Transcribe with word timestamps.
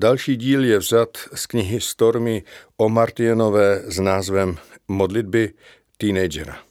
Další 0.00 0.36
díl 0.36 0.64
je 0.64 0.78
vzat 0.78 1.18
z 1.34 1.46
knihy 1.46 1.80
Stormy 1.80 2.42
o 2.76 2.88
Martienové 2.88 3.82
s 3.86 3.98
názvem 3.98 4.56
Modlitby 4.88 5.52
teenagera. 5.96 6.69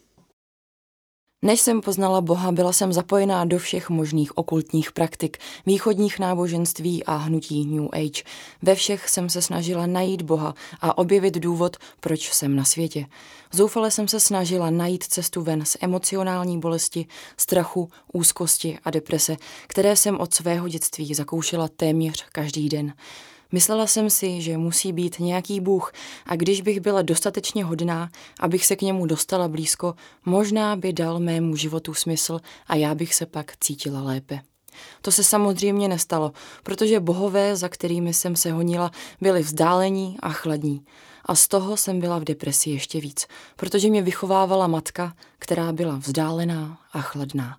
Než 1.41 1.61
jsem 1.61 1.81
poznala 1.81 2.21
Boha, 2.21 2.51
byla 2.51 2.73
jsem 2.73 2.93
zapojená 2.93 3.45
do 3.45 3.59
všech 3.59 3.89
možných 3.89 4.37
okultních 4.37 4.91
praktik, 4.91 5.37
východních 5.65 6.19
náboženství 6.19 7.03
a 7.03 7.15
hnutí 7.15 7.65
New 7.65 7.87
Age. 7.93 8.23
Ve 8.61 8.75
všech 8.75 9.09
jsem 9.09 9.29
se 9.29 9.41
snažila 9.41 9.85
najít 9.85 10.21
Boha 10.21 10.53
a 10.81 10.97
objevit 10.97 11.33
důvod, 11.37 11.77
proč 11.99 12.33
jsem 12.33 12.55
na 12.55 12.63
světě. 12.63 13.05
Zoufale 13.51 13.91
jsem 13.91 14.07
se 14.07 14.19
snažila 14.19 14.69
najít 14.69 15.03
cestu 15.03 15.41
ven 15.41 15.65
z 15.65 15.77
emocionální 15.81 16.59
bolesti, 16.59 17.05
strachu, 17.37 17.89
úzkosti 18.13 18.79
a 18.85 18.91
deprese, 18.91 19.37
které 19.67 19.95
jsem 19.95 20.19
od 20.19 20.33
svého 20.33 20.67
dětství 20.67 21.13
zakoušela 21.13 21.67
téměř 21.67 22.25
každý 22.31 22.69
den. 22.69 22.93
Myslela 23.51 23.87
jsem 23.87 24.09
si, 24.09 24.41
že 24.41 24.57
musí 24.57 24.93
být 24.93 25.19
nějaký 25.19 25.59
Bůh 25.59 25.91
a 26.25 26.35
když 26.35 26.61
bych 26.61 26.79
byla 26.79 27.01
dostatečně 27.01 27.65
hodná, 27.65 28.09
abych 28.39 28.65
se 28.65 28.75
k 28.75 28.81
němu 28.81 29.05
dostala 29.05 29.47
blízko, 29.47 29.93
možná 30.25 30.75
by 30.75 30.93
dal 30.93 31.19
mému 31.19 31.55
životu 31.55 31.93
smysl 31.93 32.39
a 32.67 32.75
já 32.75 32.95
bych 32.95 33.15
se 33.15 33.25
pak 33.25 33.53
cítila 33.59 34.01
lépe. 34.01 34.39
To 35.01 35.11
se 35.11 35.23
samozřejmě 35.23 35.87
nestalo, 35.87 36.31
protože 36.63 36.99
bohové, 36.99 37.55
za 37.55 37.69
kterými 37.69 38.13
jsem 38.13 38.35
se 38.35 38.51
honila, 38.51 38.91
byli 39.21 39.41
vzdálení 39.41 40.17
a 40.19 40.29
chladní. 40.29 40.85
A 41.25 41.35
z 41.35 41.47
toho 41.47 41.77
jsem 41.77 41.99
byla 41.99 42.19
v 42.19 42.23
depresi 42.23 42.69
ještě 42.69 43.01
víc, 43.01 43.27
protože 43.55 43.89
mě 43.89 44.01
vychovávala 44.01 44.67
matka, 44.67 45.13
která 45.39 45.71
byla 45.71 45.95
vzdálená 45.95 46.79
a 46.93 47.01
chladná. 47.01 47.57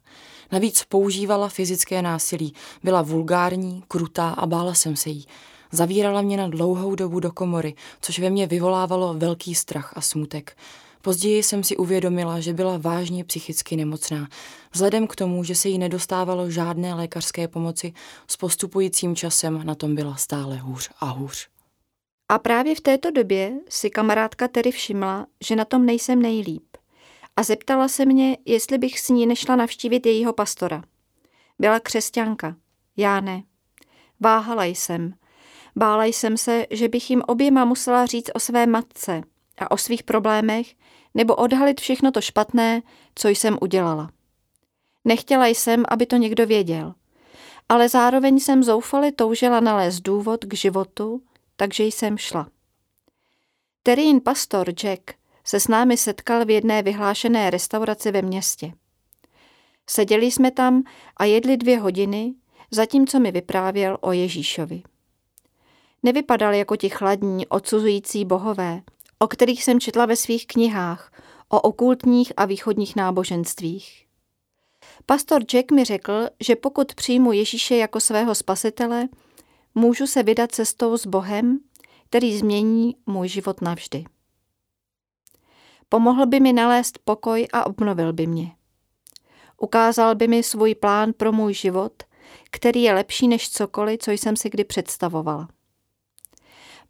Navíc 0.53 0.85
používala 0.89 1.49
fyzické 1.49 2.03
násilí, 2.03 2.55
byla 2.83 3.03
vulgární, 3.03 3.85
krutá 3.89 4.31
a 4.31 4.47
bála 4.47 4.75
jsem 4.75 4.97
se 4.97 5.11
jí. 5.11 5.27
Zavírala 5.73 6.23
mě 6.23 6.37
na 6.37 6.49
dlouhou 6.49 6.95
dobu 6.95 7.21
do 7.21 7.33
komory, 7.33 7.75
což 8.01 8.19
ve 8.19 8.31
mně 8.31 8.47
vyvolávalo 8.47 9.15
velký 9.15 9.55
strach 9.55 9.93
a 9.97 10.01
smutek. 10.01 10.57
Později 11.03 11.43
jsem 11.43 11.65
si 11.65 11.77
uvědomila, 11.77 12.41
že 12.41 12.53
byla 12.53 12.79
vážně 12.79 13.25
psychicky 13.25 13.77
nemocná. 13.77 14.29
Vzhledem 14.73 15.07
k 15.07 15.17
tomu, 15.17 15.45
že 15.45 15.55
se 15.55 15.69
jí 15.69 15.79
nedostávalo 15.79 16.51
žádné 16.51 16.95
lékařské 16.95 17.49
pomoci, 17.49 17.93
s 18.27 18.37
postupujícím 18.37 19.17
časem 19.17 19.67
na 19.67 19.75
tom 19.75 19.95
byla 19.95 20.17
stále 20.17 20.57
hůř 20.57 20.91
a 21.01 21.07
hůř. 21.07 21.49
A 22.29 22.39
právě 22.39 22.75
v 22.75 22.81
této 22.81 23.11
době 23.11 23.53
si 23.69 23.91
kamarádka 23.91 24.49
Terry 24.49 24.71
všimla, 24.71 25.27
že 25.45 25.57
na 25.57 25.65
tom 25.65 25.87
nejsem 25.87 26.23
nejlíp. 26.23 26.77
A 27.37 27.43
zeptala 27.43 27.89
se 27.89 28.07
mě, 28.07 28.37
jestli 28.45 28.79
bych 28.79 29.01
s 29.01 29.09
ní 29.09 29.27
nešla 29.27 29.57
navštívit 29.57 30.07
jejího 30.07 30.33
pastora. 30.33 30.83
Byla 31.59 31.81
křesťanka. 31.81 32.57
Já 32.97 33.21
ne. 33.21 33.43
Váhala 34.21 34.65
jsem. 34.65 35.15
Bála 35.77 36.05
jsem 36.05 36.37
se, 36.37 36.67
že 36.71 36.89
bych 36.89 37.11
jim 37.11 37.23
oběma 37.27 37.65
musela 37.65 38.07
říct 38.07 38.31
o 38.35 38.41
své 38.41 38.67
matce 38.67 39.23
a 39.59 39.71
o 39.71 39.77
svých 39.77 40.03
problémech, 40.03 40.75
nebo 41.15 41.35
odhalit 41.35 41.81
všechno 41.81 42.11
to 42.11 42.21
špatné, 42.21 42.83
co 43.15 43.29
jsem 43.29 43.59
udělala. 43.61 44.11
Nechtěla 45.05 45.47
jsem, 45.47 45.85
aby 45.89 46.07
to 46.07 46.17
někdo 46.17 46.47
věděl, 46.47 46.95
ale 47.69 47.89
zároveň 47.89 48.41
jsem 48.41 48.63
zoufale 48.63 49.13
toužila 49.13 49.61
nalézt 49.61 50.01
důvod 50.01 50.45
k 50.45 50.55
životu, 50.55 51.23
takže 51.57 51.85
jsem 51.85 52.19
šla. 52.19 52.49
Terín 53.83 54.21
pastor 54.21 54.71
Jack 54.71 55.15
se 55.45 55.61
s 55.61 55.69
námi 55.69 55.97
setkal 55.97 56.45
v 56.45 56.51
jedné 56.51 56.83
vyhlášené 56.83 57.51
restauraci 57.51 58.13
ve 58.13 58.23
městě. 58.23 58.73
Seděli 59.91 60.27
jsme 60.27 60.51
tam 60.51 60.83
a 61.17 61.25
jedli 61.25 61.57
dvě 61.57 61.79
hodiny, 61.79 62.35
zatímco 62.71 63.21
mi 63.21 63.33
vyprávěl 63.33 63.99
o 64.01 64.13
Ježíšovi. 64.13 64.83
Nevypadal 66.03 66.55
jako 66.55 66.77
ti 66.77 66.89
chladní, 66.89 67.47
odsuzující 67.47 68.25
bohové, 68.25 68.83
o 69.19 69.29
kterých 69.29 69.65
jsem 69.65 69.81
četla 69.81 70.07
ve 70.07 70.17
svých 70.17 70.47
knihách, 70.47 71.13
o 71.49 71.61
okultních 71.61 72.33
a 72.37 72.45
východních 72.45 72.97
náboženstvích. 72.97 74.07
Pastor 75.07 75.43
Jack 75.45 75.71
mi 75.71 75.85
řekl, 75.85 76.29
že 76.41 76.57
pokud 76.57 76.95
přijmu 76.95 77.33
Ježíše 77.33 77.77
jako 77.77 78.01
svého 78.01 78.35
spasitele, 78.35 79.09
můžu 79.75 80.07
se 80.07 80.23
vydat 80.23 80.53
cestou 80.53 80.97
s 80.97 81.07
Bohem, 81.07 81.59
který 82.07 82.39
změní 82.39 82.97
můj 83.07 83.29
život 83.29 83.63
navždy. 83.63 84.05
Pomohl 85.89 86.27
by 86.27 86.41
mi 86.41 86.53
nalézt 86.53 86.99
pokoj 87.05 87.47
a 87.53 87.67
obnovil 87.67 88.13
by 88.13 88.27
mě. 88.27 88.53
Ukázal 89.57 90.15
by 90.15 90.29
mi 90.29 90.43
svůj 90.43 90.75
plán 90.75 91.13
pro 91.13 91.33
můj 91.33 91.55
život, 91.55 92.03
který 92.51 92.83
je 92.83 92.95
lepší 92.95 93.29
než 93.29 93.51
cokoliv, 93.51 94.01
co 94.01 94.11
jsem 94.11 94.37
si 94.37 94.51
kdy 94.51 94.65
představovala. 94.65 95.49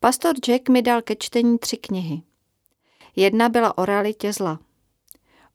Pastor 0.03 0.35
Jack 0.47 0.69
mi 0.69 0.83
dal 0.83 1.03
ke 1.03 1.17
čtení 1.17 1.59
tři 1.59 1.77
knihy. 1.77 2.23
Jedna 3.17 3.49
byla 3.49 3.79
o 3.79 3.85
realitě 3.85 4.33
zla. 4.33 4.59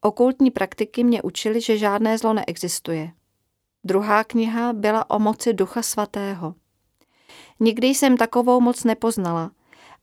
Okultní 0.02 0.52
praktiky 0.52 1.04
mě 1.04 1.22
učily, 1.22 1.62
že 1.62 1.78
žádné 1.78 2.18
zlo 2.18 2.34
neexistuje. 2.34 3.12
Druhá 3.84 4.24
kniha 4.24 4.74
byla 4.74 5.10
o 5.10 5.20
moci 5.20 5.54
Ducha 5.54 5.82
Svatého. 5.82 6.56
Nikdy 7.60 7.88
jsem 7.88 8.18
takovou 8.18 8.62
moc 8.62 8.84
nepoznala 8.84 9.52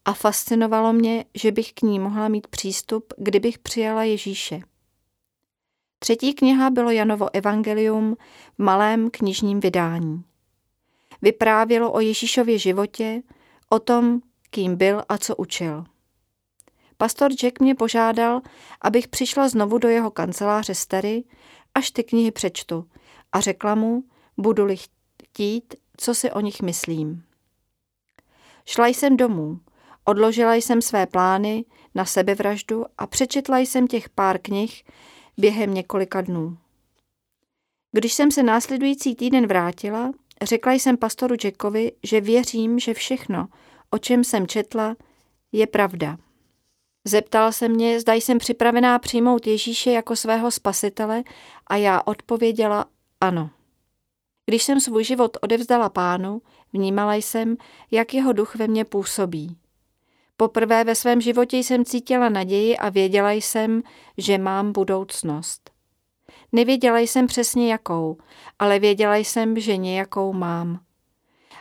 a 0.05 0.13
fascinovalo 0.13 0.93
mě, 0.93 1.25
že 1.35 1.53
bych 1.53 1.73
k 1.73 1.83
ní 1.83 1.99
mohla 1.99 2.29
mít 2.29 2.47
přístup, 2.47 3.15
kdybych 3.19 3.59
přijala 3.59 4.05
Ježíše. 4.05 4.61
Třetí 5.99 6.35
kniha 6.35 6.71
bylo 6.71 6.91
Janovo 6.91 7.35
evangelium 7.35 8.17
v 8.59 8.63
malém 8.63 9.11
knižním 9.11 9.61
vydání. 9.61 10.25
Vyprávělo 11.23 11.93
o 11.93 12.01
Ježíšově 12.01 12.59
životě, 12.59 13.23
o 13.69 13.79
tom, 13.79 14.21
kým 14.53 14.77
byl 14.77 15.03
a 15.09 15.19
co 15.19 15.37
učil. 15.37 15.85
Pastor 16.97 17.33
Jack 17.33 17.61
mě 17.61 17.75
požádal, 17.75 18.41
abych 18.81 19.09
přišla 19.09 19.49
znovu 19.49 19.79
do 19.79 19.89
jeho 19.89 20.11
kanceláře 20.11 20.75
Stery, 20.75 21.25
až 21.75 21.91
ty 21.91 22.05
knihy 22.05 22.31
přečtu 22.31 22.89
a 23.33 23.41
řekla 23.41 23.75
mu, 23.75 24.05
budu-li 24.39 24.77
chtít, 24.77 25.75
co 25.97 26.15
si 26.15 26.33
o 26.33 26.41
nich 26.41 26.63
myslím. 26.63 27.25
Šla 28.67 28.87
jsem 28.87 29.17
domů, 29.17 29.61
odložila 30.05 30.55
jsem 30.55 30.83
své 30.83 31.07
plány 31.07 31.65
na 31.95 32.05
sebevraždu 32.05 32.85
a 32.99 33.07
přečetla 33.07 33.59
jsem 33.59 33.87
těch 33.87 34.09
pár 34.09 34.39
knih 34.39 34.85
během 35.39 35.75
několika 35.75 36.21
dnů. 36.21 36.59
Když 37.93 38.13
jsem 38.13 38.31
se 38.31 38.43
následující 38.43 39.15
týden 39.15 39.47
vrátila, 39.47 40.13
řekla 40.43 40.73
jsem 40.73 40.97
pastoru 40.97 41.35
Jackovi, 41.45 41.93
že 42.03 42.21
věřím, 42.21 42.79
že 42.79 42.95
všechno, 42.95 43.49
o 43.93 43.99
čem 43.99 44.25
jsem 44.25 44.47
četla, 44.47 44.97
je 45.53 45.67
pravda. 45.67 46.19
Zeptal 47.05 47.53
se 47.53 47.69
mě, 47.69 48.01
zda 48.01 48.15
jsem 48.15 48.39
připravená 48.39 48.99
přijmout 48.99 49.47
Ježíše 49.47 49.91
jako 49.91 50.17
svého 50.17 50.51
spasitele 50.51 51.23
a 51.67 51.77
já 51.77 52.03
odpověděla 52.05 52.85
ano. 53.21 53.51
Když 54.47 54.63
jsem 54.63 54.81
svůj 54.81 55.05
život 55.05 55.37
odevzdala 55.41 55.89
pánu, 55.89 56.43
vnímala 56.73 57.15
jsem, 57.15 57.57
jak 57.91 58.15
jeho 58.15 58.33
duch 58.33 58.57
ve 58.57 58.69
mně 58.69 58.85
působí. 58.85 59.57
Poprvé 60.37 60.85
ve 60.85 60.95
svém 60.95 61.21
životě 61.21 61.57
jsem 61.57 61.85
cítila 61.85 62.29
naději 62.29 62.77
a 62.77 62.89
věděla 62.89 63.31
jsem, 63.31 63.83
že 64.19 64.39
mám 64.39 64.73
budoucnost. 64.73 65.71
Nevěděla 66.53 66.99
jsem 66.99 67.27
přesně 67.27 67.73
jakou, 67.73 68.17
ale 68.59 68.79
věděla 68.79 69.17
jsem, 69.17 69.61
že 69.61 69.77
nějakou 69.77 70.33
mám. 70.33 70.81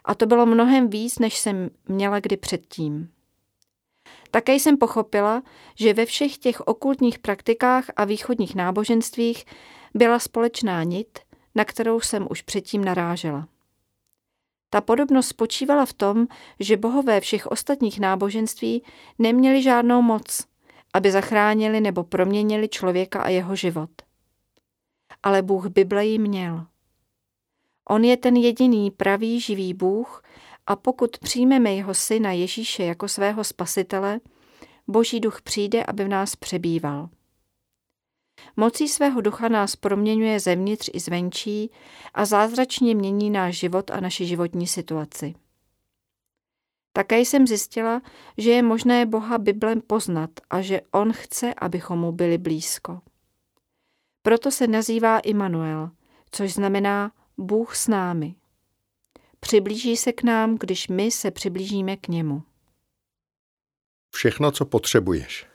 A 0.06 0.16
to 0.16 0.26
bylo 0.26 0.46
mnohem 0.46 0.90
víc, 0.90 1.20
než 1.20 1.38
jsem 1.38 1.70
měla 1.88 2.20
kdy 2.20 2.38
předtím. 2.38 3.10
Také 4.32 4.54
jsem 4.54 4.78
pochopila, 4.78 5.44
že 5.76 5.94
ve 5.94 6.06
všech 6.06 6.38
těch 6.38 6.62
okultních 6.62 7.20
praktikách 7.20 7.86
a 7.96 8.06
východních 8.06 8.56
náboženstvích 8.56 9.46
byla 9.94 10.20
společná 10.20 10.84
nit, 10.84 11.20
na 11.56 11.66
kterou 11.66 12.00
jsem 12.00 12.28
už 12.30 12.42
předtím 12.42 12.84
narážela. 12.84 13.48
Ta 14.70 14.82
podobnost 14.82 15.28
spočívala 15.28 15.86
v 15.86 15.94
tom, 15.94 16.28
že 16.60 16.78
bohové 16.78 17.22
všech 17.22 17.48
ostatních 17.48 18.00
náboženství 18.00 18.84
neměli 19.20 19.62
žádnou 19.62 20.02
moc, 20.02 20.48
aby 20.94 21.12
zachránili 21.12 21.82
nebo 21.82 22.04
proměnili 22.04 22.70
člověka 22.70 23.22
a 23.22 23.30
jeho 23.30 23.56
život. 23.56 23.90
Ale 25.24 25.42
Bůh 25.42 25.68
Bible 25.68 26.06
ji 26.06 26.20
měl. 26.20 26.66
On 27.92 28.04
je 28.04 28.18
ten 28.18 28.36
jediný 28.36 28.92
pravý 28.92 29.40
živý 29.40 29.74
Bůh 29.74 30.24
a 30.68 30.76
pokud 30.76 31.18
přijmeme 31.18 31.74
jeho 31.74 31.94
syna 31.94 32.32
Ježíše 32.32 32.84
jako 32.84 33.08
svého 33.08 33.44
spasitele, 33.44 34.20
Boží 34.88 35.20
duch 35.20 35.42
přijde, 35.42 35.86
aby 35.86 36.04
v 36.04 36.08
nás 36.08 36.36
přebýval. 36.36 37.10
Mocí 38.58 38.88
svého 38.88 39.22
ducha 39.22 39.48
nás 39.48 39.76
proměňuje 39.76 40.40
zevnitř 40.40 40.90
i 40.94 41.00
zvenčí 41.00 41.72
a 42.14 42.26
zázračně 42.26 42.96
mění 42.96 43.30
náš 43.30 43.58
život 43.58 43.92
a 43.92 44.00
naši 44.00 44.26
životní 44.26 44.68
situaci. 44.68 45.36
Také 46.94 47.20
jsem 47.20 47.48
zjistila, 47.48 48.02
že 48.38 48.52
je 48.52 48.64
možné 48.64 49.06
Boha 49.06 49.38
Biblem 49.38 49.82
poznat 49.82 50.30
a 50.50 50.62
že 50.62 50.82
On 50.92 51.14
chce, 51.14 51.54
abychom 51.54 52.00
mu 52.00 52.12
byli 52.12 52.38
blízko. 52.38 53.02
Proto 54.22 54.52
se 54.52 54.68
nazývá 54.68 55.20
Immanuel, 55.20 55.92
což 56.32 56.54
znamená 56.54 57.12
Bůh 57.42 57.76
s 57.76 57.88
námi. 57.88 58.36
přiblíží 59.40 59.98
se 59.98 60.12
k 60.12 60.24
nám, 60.24 60.58
když 60.58 60.88
my 60.88 61.12
se 61.12 61.32
přiblížíme 61.32 61.98
k 61.98 62.08
němu. 62.08 62.44
Všechno, 64.16 64.52
co 64.52 64.66
potřebuješ. 64.66 65.46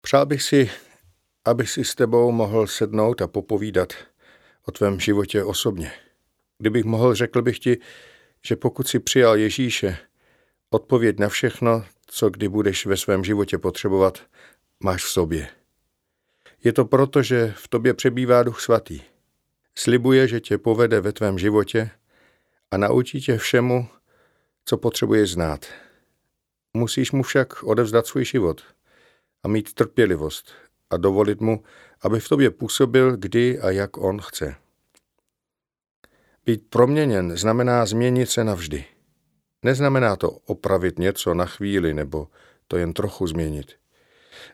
Přál 0.00 0.26
bych 0.26 0.42
si, 0.42 0.70
aby 1.44 1.66
si 1.66 1.84
s 1.84 1.94
tebou 1.94 2.32
mohl 2.32 2.66
sednout 2.66 3.22
a 3.22 3.28
popovídat 3.28 3.92
o 4.66 4.72
tvém 4.72 5.00
životě 5.00 5.44
osobně. 5.44 5.92
Kdybych 6.58 6.84
mohl, 6.84 7.14
řekl 7.14 7.42
bych 7.42 7.58
ti, 7.58 7.78
že 8.42 8.56
pokud 8.56 8.88
si 8.88 8.98
přijal 8.98 9.36
Ježíše, 9.36 9.98
odpověď 10.70 11.18
na 11.18 11.28
všechno, 11.28 11.84
co 12.06 12.30
kdy 12.30 12.48
budeš 12.48 12.86
ve 12.86 12.96
svém 12.96 13.24
životě 13.24 13.58
potřebovat, 13.58 14.22
máš 14.80 15.04
v 15.04 15.08
sobě. 15.08 15.48
Je 16.64 16.72
to 16.72 16.84
proto, 16.84 17.22
že 17.22 17.54
v 17.56 17.68
tobě 17.68 17.94
přebývá 17.94 18.42
Duch 18.42 18.60
Svatý. 18.60 19.13
Slibuje, 19.78 20.28
že 20.28 20.40
tě 20.40 20.58
povede 20.58 21.00
ve 21.00 21.12
tvém 21.12 21.38
životě 21.38 21.90
a 22.70 22.76
naučí 22.76 23.20
tě 23.20 23.38
všemu, 23.38 23.88
co 24.64 24.78
potřebuješ 24.78 25.32
znát. 25.32 25.66
Musíš 26.74 27.12
mu 27.12 27.22
však 27.22 27.62
odevzdat 27.62 28.06
svůj 28.06 28.24
život 28.24 28.62
a 29.42 29.48
mít 29.48 29.74
trpělivost 29.74 30.52
a 30.90 30.96
dovolit 30.96 31.40
mu, 31.40 31.64
aby 32.00 32.20
v 32.20 32.28
tobě 32.28 32.50
působil, 32.50 33.16
kdy 33.16 33.60
a 33.60 33.70
jak 33.70 33.96
on 33.96 34.20
chce. 34.20 34.54
Být 36.46 36.62
proměněn 36.70 37.36
znamená 37.36 37.86
změnit 37.86 38.30
se 38.30 38.44
navždy. 38.44 38.84
Neznamená 39.62 40.16
to 40.16 40.30
opravit 40.30 40.98
něco 40.98 41.34
na 41.34 41.46
chvíli 41.46 41.94
nebo 41.94 42.28
to 42.68 42.76
jen 42.76 42.92
trochu 42.92 43.26
změnit. 43.26 43.72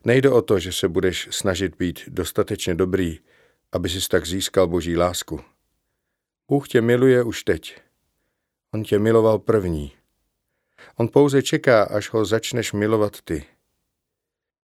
Nejde 0.05 0.31
o 0.31 0.43
to, 0.43 0.59
že 0.59 0.73
se 0.73 0.89
budeš 0.89 1.29
snažit 1.31 1.77
být 1.77 2.01
dostatečně 2.09 2.75
dobrý, 2.75 3.19
aby 3.73 3.89
si 3.89 4.09
tak 4.09 4.27
získal 4.27 4.67
boží 4.67 4.97
lásku. 4.97 5.41
Bůh 6.49 6.69
tě 6.69 6.81
miluje 6.81 7.23
už 7.23 7.45
teď. 7.45 7.81
On 8.75 8.83
tě 8.83 8.99
miloval 8.99 9.39
první. 9.39 9.93
On 10.97 11.09
pouze 11.09 11.43
čeká, 11.43 11.83
až 11.83 12.13
ho 12.13 12.25
začneš 12.25 12.73
milovat 12.73 13.23
ty. 13.23 13.45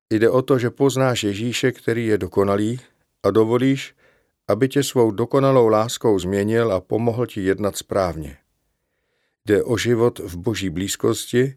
Jde 0.09 0.29
o 0.29 0.41
to, 0.41 0.59
že 0.59 0.69
poznáš 0.69 1.23
Ježíše, 1.23 1.71
který 1.71 2.05
je 2.05 2.17
dokonalý 2.17 2.79
a 3.23 3.31
dovolíš, 3.31 3.95
aby 4.47 4.69
tě 4.69 4.83
svou 4.83 5.11
dokonalou 5.11 5.67
láskou 5.67 6.19
změnil 6.19 6.73
a 6.73 6.81
pomohl 6.81 7.25
ti 7.25 7.41
jednat 7.41 7.77
správně. 7.77 8.37
Jde 9.45 9.63
o 9.63 9.77
život 9.77 10.19
v 10.19 10.37
boží 10.37 10.69
blízkosti 10.69 11.55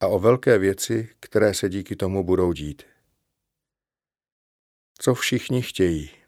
a 0.00 0.06
o 0.06 0.18
velké 0.18 0.58
věci, 0.58 1.08
které 1.20 1.54
se 1.54 1.68
díky 1.68 1.96
tomu 1.96 2.24
budou 2.24 2.52
dít. 2.52 2.82
Co 4.98 5.14
všichni 5.14 5.62
chtějí. 5.62 6.21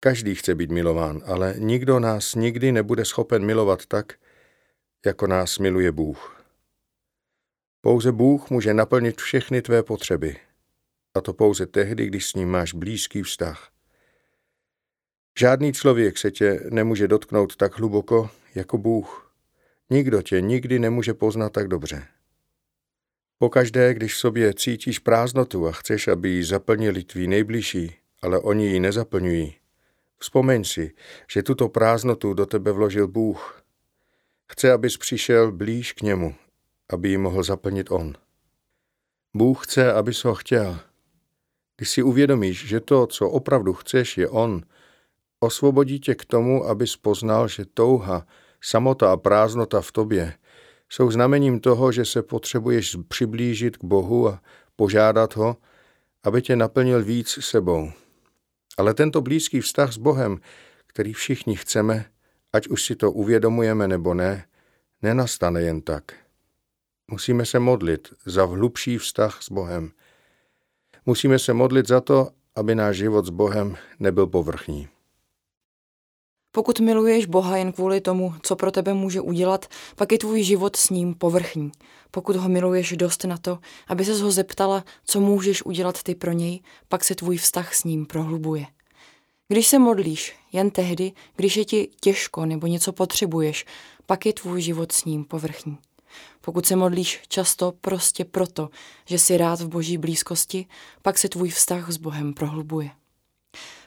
Každý 0.00 0.34
chce 0.34 0.54
být 0.54 0.70
milován, 0.70 1.22
ale 1.24 1.54
nikdo 1.58 2.00
nás 2.00 2.34
nikdy 2.34 2.72
nebude 2.72 3.04
schopen 3.04 3.44
milovat 3.44 3.86
tak, 3.86 4.12
jako 5.06 5.26
nás 5.26 5.58
miluje 5.58 5.92
Bůh. 5.92 6.44
Pouze 7.80 8.12
Bůh 8.12 8.50
může 8.50 8.74
naplnit 8.74 9.20
všechny 9.20 9.62
tvé 9.62 9.82
potřeby. 9.82 10.36
A 11.14 11.20
to 11.20 11.32
pouze 11.32 11.66
tehdy, 11.66 12.06
když 12.06 12.26
s 12.26 12.34
ním 12.34 12.50
máš 12.50 12.74
blízký 12.74 13.22
vztah. 13.22 13.70
Žádný 15.38 15.72
člověk 15.72 16.18
se 16.18 16.30
tě 16.30 16.60
nemůže 16.70 17.08
dotknout 17.08 17.56
tak 17.56 17.78
hluboko 17.78 18.30
jako 18.54 18.78
Bůh. 18.78 19.34
Nikdo 19.90 20.22
tě 20.22 20.40
nikdy 20.40 20.78
nemůže 20.78 21.14
poznat 21.14 21.52
tak 21.52 21.68
dobře. 21.68 22.06
Pokaždé, 23.38 23.94
když 23.94 24.14
v 24.14 24.18
sobě 24.18 24.54
cítíš 24.54 24.98
prázdnotu 24.98 25.66
a 25.68 25.72
chceš, 25.72 26.08
aby 26.08 26.28
ji 26.28 26.44
zaplnili 26.44 27.04
tví 27.04 27.26
nejbližší, 27.26 27.96
ale 28.22 28.38
oni 28.38 28.66
ji 28.66 28.80
nezaplňují, 28.80 29.57
vzpomeň 30.18 30.64
si, 30.64 30.94
že 31.32 31.42
tuto 31.42 31.68
prázdnotu 31.68 32.34
do 32.34 32.46
tebe 32.46 32.72
vložil 32.72 33.08
Bůh. 33.08 33.62
Chce, 34.52 34.72
abys 34.72 34.96
přišel 34.96 35.52
blíž 35.52 35.92
k 35.92 36.02
němu, 36.02 36.34
aby 36.92 37.08
ji 37.08 37.18
mohl 37.18 37.42
zaplnit 37.42 37.90
on. 37.90 38.14
Bůh 39.36 39.66
chce, 39.66 39.92
abys 39.92 40.24
ho 40.24 40.34
chtěl. 40.34 40.78
Když 41.76 41.90
si 41.90 42.02
uvědomíš, 42.02 42.66
že 42.66 42.80
to, 42.80 43.06
co 43.06 43.30
opravdu 43.30 43.72
chceš, 43.72 44.18
je 44.18 44.28
on, 44.28 44.62
osvobodí 45.40 46.00
tě 46.00 46.14
k 46.14 46.24
tomu, 46.24 46.64
abys 46.64 46.96
poznal, 46.96 47.48
že 47.48 47.64
touha, 47.64 48.26
samota 48.60 49.12
a 49.12 49.16
prázdnota 49.16 49.80
v 49.80 49.92
tobě 49.92 50.34
jsou 50.88 51.10
znamením 51.10 51.60
toho, 51.60 51.92
že 51.92 52.04
se 52.04 52.22
potřebuješ 52.22 52.96
přiblížit 53.08 53.76
k 53.76 53.84
Bohu 53.84 54.28
a 54.28 54.40
požádat 54.76 55.36
ho, 55.36 55.56
aby 56.24 56.42
tě 56.42 56.56
naplnil 56.56 57.04
víc 57.04 57.28
sebou. 57.28 57.92
Ale 58.78 58.94
tento 58.94 59.20
blízký 59.20 59.60
vztah 59.60 59.92
s 59.92 59.98
Bohem, 59.98 60.38
který 60.86 61.12
všichni 61.12 61.56
chceme, 61.56 62.04
ať 62.52 62.68
už 62.68 62.82
si 62.82 62.96
to 62.96 63.12
uvědomujeme 63.12 63.88
nebo 63.88 64.14
ne, 64.14 64.44
nenastane 65.02 65.62
jen 65.62 65.80
tak. 65.80 66.12
Musíme 67.10 67.46
se 67.46 67.58
modlit 67.58 68.08
za 68.26 68.44
hlubší 68.44 68.98
vztah 68.98 69.42
s 69.42 69.50
Bohem. 69.50 69.90
Musíme 71.06 71.38
se 71.38 71.52
modlit 71.52 71.88
za 71.88 72.00
to, 72.00 72.30
aby 72.54 72.74
náš 72.74 72.96
život 72.96 73.26
s 73.26 73.30
Bohem 73.30 73.76
nebyl 73.98 74.26
povrchní. 74.26 74.88
Pokud 76.58 76.80
miluješ 76.80 77.26
Boha 77.26 77.56
jen 77.56 77.72
kvůli 77.72 78.00
tomu, 78.00 78.34
co 78.42 78.56
pro 78.56 78.70
tebe 78.70 78.94
může 78.94 79.20
udělat, 79.20 79.66
pak 79.96 80.12
je 80.12 80.18
tvůj 80.18 80.42
život 80.42 80.76
s 80.76 80.90
ním 80.90 81.14
povrchní. 81.14 81.72
Pokud 82.10 82.36
ho 82.36 82.48
miluješ 82.48 82.94
dost 82.96 83.24
na 83.24 83.38
to, 83.38 83.58
aby 83.88 84.04
se 84.04 84.22
ho 84.22 84.30
zeptala, 84.30 84.84
co 85.04 85.20
můžeš 85.20 85.62
udělat 85.62 86.02
ty 86.02 86.14
pro 86.14 86.32
něj, 86.32 86.60
pak 86.88 87.04
se 87.04 87.14
tvůj 87.14 87.36
vztah 87.36 87.74
s 87.74 87.84
ním 87.84 88.06
prohlubuje. 88.06 88.66
Když 89.48 89.66
se 89.66 89.78
modlíš 89.78 90.36
jen 90.52 90.70
tehdy, 90.70 91.12
když 91.36 91.56
je 91.56 91.64
ti 91.64 91.88
těžko 92.00 92.46
nebo 92.46 92.66
něco 92.66 92.92
potřebuješ, 92.92 93.64
pak 94.06 94.26
je 94.26 94.32
tvůj 94.32 94.62
život 94.62 94.92
s 94.92 95.04
ním 95.04 95.24
povrchní. 95.24 95.78
Pokud 96.40 96.66
se 96.66 96.76
modlíš 96.76 97.20
často 97.28 97.72
prostě 97.80 98.24
proto, 98.24 98.68
že 99.06 99.18
jsi 99.18 99.36
rád 99.36 99.60
v 99.60 99.68
boží 99.68 99.98
blízkosti, 99.98 100.66
pak 101.02 101.18
se 101.18 101.28
tvůj 101.28 101.48
vztah 101.48 101.90
s 101.90 101.96
Bohem 101.96 102.34
prohlubuje. 102.34 102.90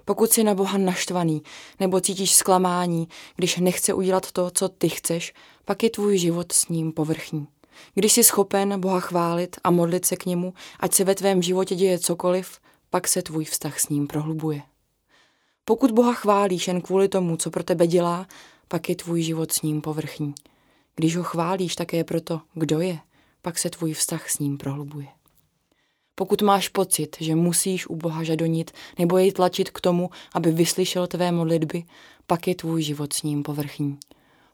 Pokud 0.06 0.32
jsi 0.32 0.44
na 0.44 0.56
Boha 0.56 0.78
naštvaný 0.78 1.44
nebo 1.80 2.02
cítíš 2.02 2.36
zklamání, 2.36 3.08
když 3.36 3.58
nechce 3.58 3.94
udělat 3.94 4.32
to, 4.32 4.52
co 4.54 4.70
ty 4.70 4.90
chceš, 4.90 5.34
pak 5.66 5.84
je 5.84 5.90
tvůj 5.90 6.18
život 6.18 6.52
s 6.52 6.68
ním 6.68 6.92
povrchní. 6.92 7.48
Když 7.94 8.14
jsi 8.14 8.24
schopen 8.24 8.80
Boha 8.80 9.00
chválit 9.00 9.58
a 9.64 9.72
modlit 9.72 10.06
se 10.06 10.16
k 10.16 10.26
němu, 10.26 10.54
ať 10.80 10.94
se 10.94 11.04
ve 11.04 11.16
tvém 11.16 11.42
životě 11.42 11.76
děje 11.76 12.00
cokoliv, 12.00 12.60
pak 12.90 13.08
se 13.08 13.22
tvůj 13.22 13.46
vztah 13.46 13.80
s 13.80 13.90
ním 13.90 14.08
prohlubuje. 14.08 14.62
Pokud 15.66 15.92
Boha 15.92 16.14
chválíš 16.14 16.68
jen 16.68 16.82
kvůli 16.82 17.08
tomu, 17.08 17.38
co 17.38 17.52
pro 17.52 17.64
tebe 17.64 17.88
dělá, 17.88 18.28
pak 18.68 18.90
je 18.90 18.96
tvůj 18.96 19.22
život 19.22 19.52
s 19.52 19.62
ním 19.62 19.82
povrchní. 19.82 20.34
Když 20.96 21.18
ho 21.18 21.24
chválíš 21.24 21.76
také 21.76 22.04
proto, 22.04 22.42
kdo 22.54 22.80
je, 22.80 23.00
pak 23.42 23.58
se 23.58 23.70
tvůj 23.70 23.94
vztah 23.94 24.30
s 24.30 24.40
ním 24.40 24.58
prohlubuje. 24.58 25.08
Pokud 26.22 26.42
máš 26.42 26.70
pocit, 26.70 27.18
že 27.20 27.36
musíš 27.36 27.88
u 27.88 27.96
Boha 27.96 28.24
žadonit 28.24 28.72
nebo 29.00 29.18
jej 29.18 29.32
tlačit 29.32 29.70
k 29.70 29.82
tomu, 29.82 30.10
aby 30.34 30.52
vyslyšel 30.52 31.08
tvé 31.08 31.32
modlitby, 31.32 31.84
pak 32.28 32.48
je 32.48 32.56
tvůj 32.56 32.82
život 32.82 33.14
s 33.14 33.24
ním 33.24 33.44
povrchní. 33.44 33.98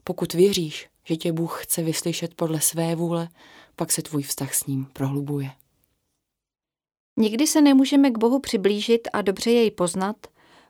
Pokud 0.03 0.33
věříš, 0.33 0.87
že 1.03 1.15
tě 1.15 1.31
Bůh 1.31 1.63
chce 1.63 1.83
vyslyšet 1.83 2.33
podle 2.33 2.61
své 2.61 2.95
vůle, 2.95 3.29
pak 3.75 3.91
se 3.91 4.01
tvůj 4.01 4.23
vztah 4.23 4.53
s 4.53 4.65
ním 4.65 4.87
prohlubuje. 4.93 5.51
Nikdy 7.17 7.47
se 7.47 7.61
nemůžeme 7.61 8.11
k 8.11 8.17
Bohu 8.17 8.39
přiblížit 8.39 9.07
a 9.13 9.21
dobře 9.21 9.51
jej 9.51 9.71
poznat, 9.71 10.27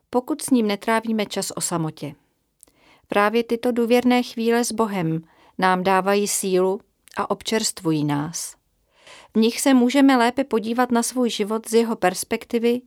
pokud 0.09 0.41
s 0.41 0.49
ním 0.49 0.67
netrávíme 0.67 1.25
čas 1.25 1.51
o 1.55 1.61
samotě. 1.61 2.15
Právě 3.07 3.43
tyto 3.43 3.71
důvěrné 3.71 4.23
chvíle 4.23 4.63
s 4.63 4.71
Bohem 4.71 5.21
nám 5.57 5.83
dávají 5.83 6.27
sílu 6.27 6.79
a 7.17 7.29
občerstvují 7.29 8.05
nás. 8.05 8.56
V 9.35 9.39
nich 9.39 9.61
se 9.61 9.73
můžeme 9.73 10.17
lépe 10.17 10.43
podívat 10.43 10.91
na 10.91 11.03
svůj 11.03 11.29
život 11.29 11.69
z 11.69 11.73
jeho 11.73 11.95
perspektivy 11.95 12.81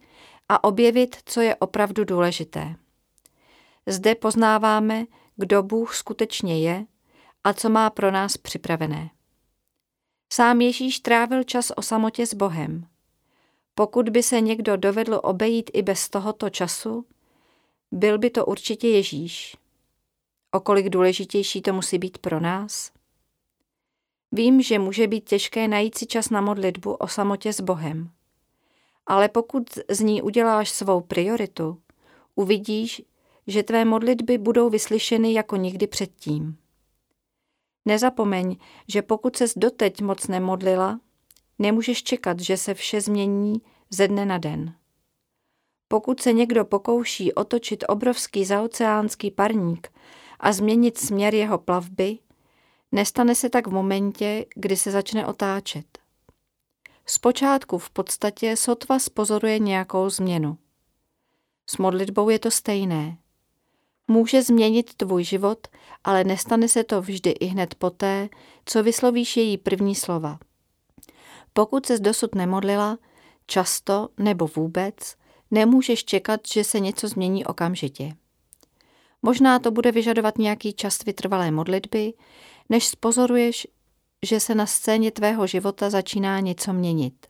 a 0.48 0.64
objevit, 0.64 1.16
co 1.24 1.40
je 1.40 1.56
opravdu 1.56 2.04
důležité. 2.04 2.76
Zde 3.86 4.14
poznáváme, 4.14 5.04
kdo 5.36 5.62
Bůh 5.62 5.94
skutečně 5.94 6.60
je 6.62 6.86
a 7.44 7.52
co 7.52 7.70
má 7.70 7.90
pro 7.90 8.10
nás 8.10 8.36
připravené. 8.36 9.10
Sám 10.32 10.60
Ježíš 10.60 11.00
trávil 11.00 11.42
čas 11.42 11.72
o 11.76 11.82
samotě 11.82 12.26
s 12.26 12.34
Bohem. 12.34 12.86
Pokud 13.74 14.08
by 14.08 14.22
se 14.22 14.40
někdo 14.40 14.76
dovedl 14.76 15.20
obejít 15.22 15.70
i 15.74 15.82
bez 15.82 16.08
tohoto 16.08 16.50
času, 16.50 17.06
byl 17.92 18.18
by 18.18 18.30
to 18.30 18.46
určitě 18.46 18.88
Ježíš. 18.88 19.56
O 20.52 20.60
kolik 20.60 20.88
důležitější 20.88 21.62
to 21.62 21.72
musí 21.72 21.98
být 21.98 22.18
pro 22.18 22.40
nás? 22.40 22.92
Vím, 24.32 24.62
že 24.62 24.78
může 24.78 25.06
být 25.06 25.28
těžké 25.28 25.68
najít 25.68 25.98
si 25.98 26.06
čas 26.06 26.30
na 26.30 26.40
modlitbu 26.40 26.94
o 26.94 27.08
samotě 27.08 27.52
s 27.52 27.60
Bohem. 27.60 28.10
Ale 29.06 29.28
pokud 29.28 29.62
z 29.90 30.00
ní 30.00 30.22
uděláš 30.22 30.70
svou 30.70 31.00
prioritu, 31.00 31.78
uvidíš, 32.34 33.02
že 33.46 33.62
tvé 33.62 33.84
modlitby 33.84 34.38
budou 34.38 34.70
vyslyšeny 34.70 35.32
jako 35.32 35.56
nikdy 35.56 35.86
předtím. 35.86 36.56
Nezapomeň, 37.84 38.56
že 38.88 39.02
pokud 39.02 39.36
ses 39.36 39.52
doteď 39.56 40.00
moc 40.00 40.26
nemodlila, 40.26 41.00
nemůžeš 41.58 42.02
čekat, 42.02 42.40
že 42.40 42.56
se 42.56 42.74
vše 42.74 43.00
změní 43.00 43.62
ze 43.90 44.08
dne 44.08 44.26
na 44.26 44.38
den. 44.38 44.74
Pokud 45.88 46.20
se 46.20 46.32
někdo 46.32 46.64
pokouší 46.64 47.32
otočit 47.32 47.84
obrovský 47.88 48.44
zaoceánský 48.44 49.30
parník 49.30 49.92
a 50.40 50.52
změnit 50.52 50.98
směr 50.98 51.34
jeho 51.34 51.58
plavby, 51.58 52.18
nestane 52.92 53.34
se 53.34 53.50
tak 53.50 53.66
v 53.66 53.72
momentě, 53.72 54.46
kdy 54.54 54.76
se 54.76 54.90
začne 54.90 55.26
otáčet. 55.26 55.98
Zpočátku 57.06 57.78
v 57.78 57.90
podstatě 57.90 58.56
sotva 58.56 58.98
spozoruje 58.98 59.58
nějakou 59.58 60.10
změnu. 60.10 60.58
S 61.66 61.78
modlitbou 61.78 62.28
je 62.28 62.38
to 62.38 62.50
stejné. 62.50 63.18
Může 64.08 64.42
změnit 64.42 64.94
tvůj 64.94 65.24
život, 65.24 65.68
ale 66.04 66.24
nestane 66.24 66.68
se 66.68 66.84
to 66.84 67.02
vždy 67.02 67.30
i 67.30 67.46
hned 67.46 67.74
poté, 67.74 68.28
co 68.64 68.82
vyslovíš 68.82 69.36
její 69.36 69.58
první 69.58 69.94
slova. 69.94 70.38
Pokud 71.52 71.86
ses 71.86 72.00
dosud 72.00 72.34
nemodlila, 72.34 72.98
často 73.46 74.08
nebo 74.18 74.48
vůbec, 74.56 74.94
nemůžeš 75.50 76.04
čekat, 76.04 76.40
že 76.52 76.64
se 76.64 76.80
něco 76.80 77.08
změní 77.08 77.46
okamžitě. 77.46 78.14
Možná 79.22 79.58
to 79.58 79.70
bude 79.70 79.92
vyžadovat 79.92 80.38
nějaký 80.38 80.72
čas 80.72 81.04
vytrvalé 81.04 81.50
modlitby, 81.50 82.12
než 82.70 82.88
spozoruješ, 82.88 83.66
že 84.26 84.40
se 84.40 84.54
na 84.54 84.66
scéně 84.66 85.10
tvého 85.10 85.46
života 85.46 85.90
začíná 85.90 86.40
něco 86.40 86.72
měnit. 86.72 87.26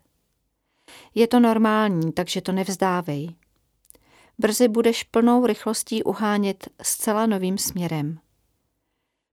Je 1.14 1.26
to 1.26 1.40
normální, 1.40 2.12
takže 2.12 2.40
to 2.40 2.52
nevzdávej. 2.52 3.34
Brzy 4.38 4.68
budeš 4.68 5.02
plnou 5.02 5.46
rychlostí 5.46 6.02
uhánět 6.02 6.68
zcela 6.82 7.26
novým 7.26 7.58
směrem. 7.58 8.18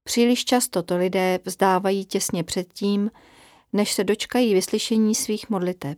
Příliš 0.04 0.46
často 0.46 0.84
to 0.84 0.98
lidé 0.98 1.40
vzdávají 1.46 2.06
těsně 2.06 2.44
předtím, 2.44 3.12
než 3.74 3.94
se 3.94 4.04
dočkají 4.04 4.54
vyslyšení 4.54 5.16
svých 5.16 5.50
modliteb. 5.50 5.98